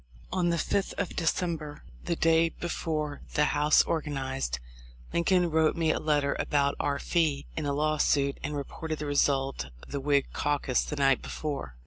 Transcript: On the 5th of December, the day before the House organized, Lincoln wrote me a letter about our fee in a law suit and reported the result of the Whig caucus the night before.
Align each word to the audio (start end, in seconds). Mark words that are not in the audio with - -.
On 0.33 0.49
the 0.49 0.57
5th 0.57 0.93
of 0.95 1.15
December, 1.15 1.83
the 2.05 2.15
day 2.15 2.49
before 2.49 3.21
the 3.35 3.45
House 3.53 3.83
organized, 3.83 4.57
Lincoln 5.13 5.51
wrote 5.51 5.75
me 5.75 5.91
a 5.91 5.99
letter 5.99 6.35
about 6.39 6.75
our 6.79 6.97
fee 6.97 7.45
in 7.55 7.67
a 7.67 7.71
law 7.73 7.97
suit 7.97 8.39
and 8.41 8.57
reported 8.57 8.97
the 8.97 9.05
result 9.05 9.65
of 9.83 9.91
the 9.91 9.99
Whig 9.99 10.25
caucus 10.33 10.81
the 10.83 10.95
night 10.95 11.21
before. 11.21 11.75